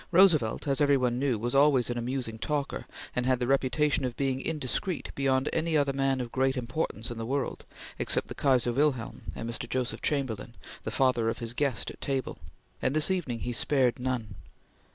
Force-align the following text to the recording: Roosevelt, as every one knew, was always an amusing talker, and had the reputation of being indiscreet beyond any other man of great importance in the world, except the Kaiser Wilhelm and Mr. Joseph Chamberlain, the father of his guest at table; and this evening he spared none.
Roosevelt, 0.11 0.67
as 0.67 0.81
every 0.81 0.97
one 0.97 1.19
knew, 1.19 1.37
was 1.37 1.53
always 1.53 1.91
an 1.91 1.95
amusing 1.99 2.39
talker, 2.39 2.87
and 3.15 3.27
had 3.27 3.39
the 3.39 3.45
reputation 3.45 4.03
of 4.03 4.15
being 4.17 4.41
indiscreet 4.41 5.11
beyond 5.13 5.47
any 5.53 5.77
other 5.77 5.93
man 5.93 6.19
of 6.21 6.31
great 6.31 6.57
importance 6.57 7.11
in 7.11 7.19
the 7.19 7.25
world, 7.27 7.65
except 7.99 8.25
the 8.25 8.33
Kaiser 8.33 8.73
Wilhelm 8.73 9.25
and 9.35 9.47
Mr. 9.47 9.69
Joseph 9.69 10.01
Chamberlain, 10.01 10.55
the 10.85 10.89
father 10.89 11.29
of 11.29 11.37
his 11.37 11.53
guest 11.53 11.91
at 11.91 12.01
table; 12.01 12.39
and 12.81 12.95
this 12.95 13.11
evening 13.11 13.41
he 13.41 13.53
spared 13.53 13.99
none. 13.99 14.33